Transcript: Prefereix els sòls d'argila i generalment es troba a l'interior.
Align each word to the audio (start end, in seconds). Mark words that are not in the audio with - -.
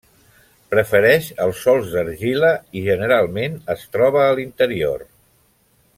Prefereix 0.73 1.27
els 1.45 1.59
sòls 1.65 1.91
d'argila 1.97 2.51
i 2.81 2.85
generalment 2.89 3.61
es 3.75 3.87
troba 3.97 4.25
a 4.27 4.33
l'interior. 4.41 5.07